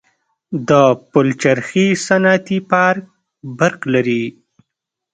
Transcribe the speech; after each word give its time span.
د 0.69 0.71
پلچرخي 1.11 1.87
صنعتي 2.05 2.57
پارک 2.71 3.03
برق 3.57 3.81
لري؟ 3.93 4.23